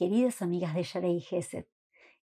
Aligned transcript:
queridas 0.00 0.40
amigas 0.40 0.72
de 0.72 0.82
Yarei 0.82 1.20
Gesed. 1.20 1.66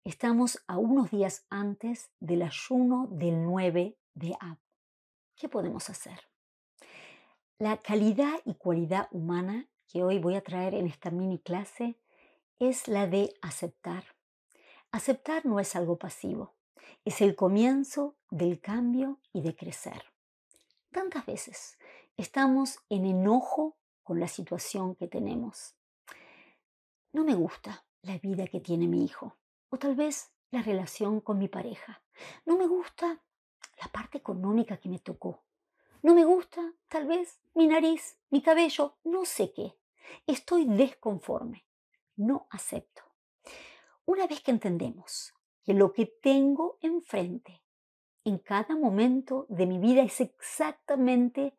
Estamos 0.04 0.62
a 0.67 0.77
unos 0.77 1.09
días 1.09 1.45
antes 1.50 2.11
del 2.20 2.42
ayuno 2.42 3.08
del 3.09 3.43
9 3.43 3.97
de 4.13 4.36
Ab. 4.42 4.58
¿Qué 5.38 5.47
podemos 5.47 5.90
hacer? 5.90 6.20
La 7.59 7.77
calidad 7.77 8.41
y 8.43 8.55
cualidad 8.55 9.07
humana 9.11 9.70
que 9.88 10.04
hoy 10.04 10.20
voy 10.20 10.36
a 10.36 10.43
traer 10.43 10.73
en 10.73 10.86
esta 10.86 11.11
mini 11.11 11.39
clase 11.39 11.97
es 12.59 12.89
la 12.89 13.07
de 13.07 13.34
aceptar. 13.41 14.03
Aceptar 14.91 15.45
no 15.45 15.61
es 15.61 15.73
algo 15.73 15.97
pasivo, 15.97 16.53
es 17.05 17.21
el 17.21 17.38
comienzo 17.38 18.17
del 18.29 18.59
cambio 18.59 19.21
y 19.31 19.43
de 19.43 19.55
crecer. 19.55 20.03
Tantas 20.91 21.25
veces 21.25 21.77
estamos 22.17 22.79
en 22.89 23.05
enojo 23.05 23.77
con 24.03 24.19
la 24.19 24.27
situación 24.27 24.93
que 24.93 25.07
tenemos. 25.07 25.78
No 27.14 27.24
me 27.24 27.36
gusta 27.36 27.86
la 28.04 28.18
vida 28.18 28.47
que 28.47 28.60
tiene 28.60 28.88
mi 28.88 29.04
hijo, 29.04 29.38
o 29.69 29.78
tal 29.78 29.96
vez 29.96 30.32
la 30.50 30.61
relación 30.61 31.21
con 31.21 31.38
mi 31.38 31.47
pareja. 31.47 32.02
No 32.46 32.58
me 32.58 32.68
gusta 32.68 33.22
la 33.82 33.88
parte 33.92 34.18
económica 34.18 34.78
que 34.78 34.90
me 34.90 35.00
tocó. 35.00 35.44
No 36.04 36.16
me 36.16 36.26
gusta, 36.26 36.74
tal 36.88 37.08
vez, 37.08 37.40
mi 37.54 37.68
nariz, 37.68 38.18
mi 38.30 38.42
cabello, 38.42 38.98
no 39.04 39.26
sé 39.26 39.52
qué. 39.54 39.78
Estoy 40.26 40.66
desconforme. 40.66 41.66
No 42.16 42.48
acepto. 42.50 43.04
Una 44.05 44.28
vez 44.28 44.41
que 44.41 44.52
entendemos 44.52 45.34
que 45.64 45.74
lo 45.74 45.94
que 45.94 46.05
tengo 46.05 46.78
enfrente 46.82 47.62
en 48.24 48.38
cada 48.40 48.76
momento 48.76 49.46
de 49.50 49.66
mi 49.66 49.80
vida 49.80 50.04
es 50.04 50.22
exactamente 50.22 51.58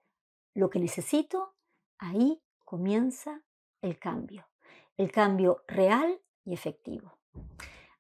lo 0.55 0.71
que 0.71 0.79
necesito, 0.79 1.55
ahí 1.98 2.43
comienza 2.65 3.43
el 3.80 3.98
cambio, 3.98 4.46
el 5.02 5.11
cambio 5.11 5.65
real 5.66 6.21
y 6.45 6.54
efectivo. 6.54 7.18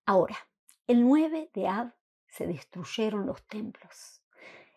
Ahora, 0.06 0.36
el 0.86 1.02
9 1.02 1.50
de 1.52 1.66
Ab 1.66 1.94
se 2.28 2.46
destruyeron 2.46 3.26
los 3.26 3.46
templos. 3.48 4.22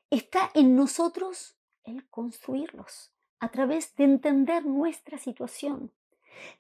Está 0.10 0.50
en 0.56 0.76
nosotros 0.76 1.56
el 1.84 2.10
construirlos 2.10 3.14
a 3.40 3.50
través 3.50 3.96
de 3.96 4.06
entender 4.06 4.66
nuestra 4.66 5.20
situación. 5.20 5.94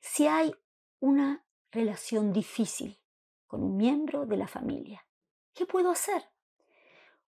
Si 0.02 0.28
hay 0.28 0.56
una 1.00 1.44
relación 1.72 2.32
difícil 2.32 3.00
con 3.48 3.64
un 3.64 3.76
miembro 3.76 4.26
de 4.26 4.38
la 4.38 4.48
familia, 4.48 5.06
¿qué 5.54 5.66
puedo 5.66 5.90
hacer? 5.90 6.30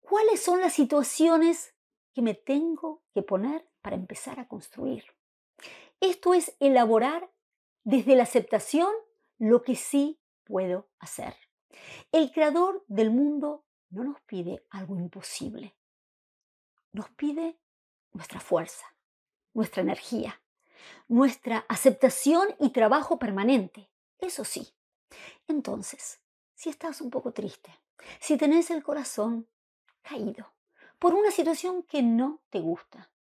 ¿Cuáles 0.01 0.43
son 0.43 0.61
las 0.61 0.75
situaciones 0.75 1.75
que 2.13 2.23
me 2.23 2.35
tengo 2.35 3.03
que 3.15 3.23
poner 3.23 3.69
para 3.83 3.97
empezar 3.97 4.41
a 4.41 4.49
construir? 4.49 5.05
Esto 6.01 6.35
es 6.35 6.57
elaborar 6.61 7.31
desde 7.87 8.17
la 8.17 8.25
aceptación 8.25 8.93
lo 9.39 9.63
que 9.63 9.77
sí 9.77 10.19
puedo 10.43 10.89
hacer. 10.99 11.37
El 12.11 12.33
creador 12.33 12.85
del 12.89 13.13
mundo 13.13 13.65
no 13.91 14.03
nos 14.03 14.21
pide 14.23 14.67
algo 14.71 14.97
imposible, 14.97 15.77
nos 16.91 17.09
pide 17.11 17.61
nuestra 18.13 18.41
fuerza, 18.41 18.85
nuestra 19.55 19.83
energía, 19.83 20.43
nuestra 21.07 21.65
aceptación 21.69 22.49
y 22.59 22.71
trabajo 22.71 23.21
permanente. 23.21 23.89
Eso 24.19 24.45
sí. 24.45 24.75
Entonces, 25.47 26.19
si 26.57 26.71
estás 26.71 27.01
un 27.01 27.11
poco 27.11 27.33
triste, 27.33 27.71
si 28.19 28.37
tenés 28.37 28.69
el 28.71 28.83
corazón 28.83 29.47
caído 30.03 30.53
por 30.99 31.15
una 31.15 31.31
situación 31.31 31.85
que 31.85 32.03
no 32.03 32.41
te 32.51 32.59
gusta, 32.59 33.13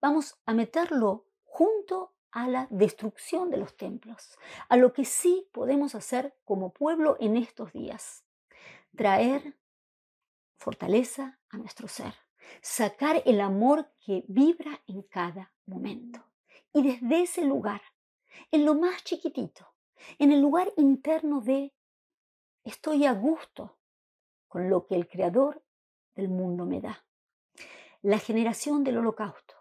vamos 0.00 0.38
a 0.46 0.54
meterlo 0.54 1.26
junto 1.44 2.15
a 2.30 2.48
la 2.48 2.66
destrucción 2.70 3.50
de 3.50 3.56
los 3.56 3.76
templos, 3.76 4.38
a 4.68 4.76
lo 4.76 4.92
que 4.92 5.04
sí 5.04 5.48
podemos 5.52 5.94
hacer 5.94 6.36
como 6.44 6.72
pueblo 6.72 7.16
en 7.20 7.36
estos 7.36 7.72
días. 7.72 8.24
Traer 8.96 9.56
fortaleza 10.58 11.38
a 11.50 11.58
nuestro 11.58 11.88
ser, 11.88 12.14
sacar 12.60 13.22
el 13.26 13.40
amor 13.40 13.92
que 14.00 14.24
vibra 14.28 14.82
en 14.86 15.02
cada 15.02 15.52
momento. 15.66 16.24
Y 16.72 16.82
desde 16.82 17.22
ese 17.22 17.44
lugar, 17.44 17.82
en 18.50 18.64
lo 18.64 18.74
más 18.74 19.02
chiquitito, 19.04 19.74
en 20.18 20.32
el 20.32 20.40
lugar 20.40 20.72
interno 20.76 21.40
de 21.40 21.74
estoy 22.64 23.06
a 23.06 23.12
gusto 23.12 23.78
con 24.48 24.68
lo 24.68 24.86
que 24.86 24.94
el 24.94 25.08
Creador 25.08 25.64
del 26.14 26.28
mundo 26.28 26.66
me 26.66 26.80
da. 26.80 27.04
La 28.02 28.18
generación 28.18 28.84
del 28.84 28.98
holocausto, 28.98 29.54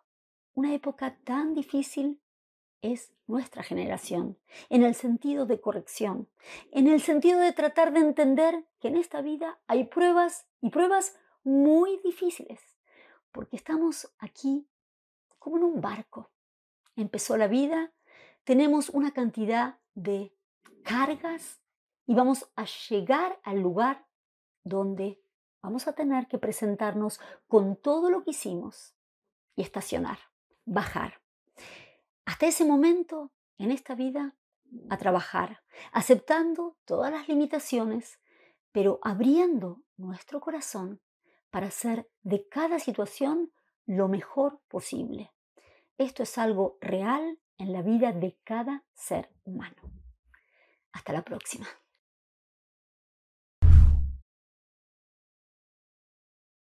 una 0.53 0.73
época 0.73 1.17
tan 1.23 1.53
difícil 1.53 2.21
es 2.93 3.11
nuestra 3.27 3.63
generación, 3.63 4.37
en 4.69 4.83
el 4.83 4.95
sentido 4.95 5.45
de 5.45 5.59
corrección, 5.59 6.29
en 6.71 6.87
el 6.87 7.01
sentido 7.01 7.39
de 7.39 7.53
tratar 7.53 7.91
de 7.93 7.99
entender 7.99 8.65
que 8.79 8.89
en 8.89 8.97
esta 8.97 9.21
vida 9.21 9.59
hay 9.67 9.85
pruebas 9.85 10.47
y 10.61 10.69
pruebas 10.69 11.17
muy 11.43 11.99
difíciles, 12.03 12.59
porque 13.31 13.55
estamos 13.55 14.13
aquí 14.19 14.67
como 15.39 15.57
en 15.57 15.63
un 15.63 15.81
barco. 15.81 16.31
Empezó 16.95 17.37
la 17.37 17.47
vida, 17.47 17.91
tenemos 18.43 18.89
una 18.89 19.11
cantidad 19.11 19.79
de 19.95 20.33
cargas 20.83 21.61
y 22.05 22.13
vamos 22.13 22.49
a 22.55 22.65
llegar 22.89 23.39
al 23.43 23.59
lugar 23.59 24.05
donde 24.63 25.21
vamos 25.61 25.87
a 25.87 25.93
tener 25.93 26.27
que 26.27 26.37
presentarnos 26.37 27.19
con 27.47 27.75
todo 27.75 28.09
lo 28.09 28.23
que 28.23 28.31
hicimos 28.31 28.95
y 29.55 29.63
estacionar, 29.63 30.19
bajar 30.65 31.24
hasta 32.25 32.47
ese 32.47 32.65
momento 32.65 33.31
en 33.57 33.71
esta 33.71 33.95
vida 33.95 34.35
a 34.89 34.97
trabajar, 34.97 35.63
aceptando 35.91 36.77
todas 36.85 37.11
las 37.11 37.27
limitaciones, 37.27 38.19
pero 38.71 38.99
abriendo 39.03 39.81
nuestro 39.97 40.41
corazón 40.41 41.01
para 41.49 41.67
hacer 41.67 42.09
de 42.23 42.47
cada 42.49 42.79
situación 42.79 43.53
lo 43.85 44.07
mejor 44.07 44.59
posible. 44.67 45.31
Esto 45.97 46.23
es 46.23 46.37
algo 46.37 46.77
real 46.81 47.39
en 47.57 47.71
la 47.71 47.81
vida 47.81 48.11
de 48.11 48.37
cada 48.43 48.83
ser 48.93 49.29
humano. 49.45 49.81
Hasta 50.91 51.13
la 51.13 51.23
próxima. 51.23 51.67